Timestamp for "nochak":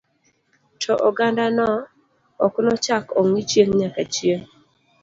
2.65-3.05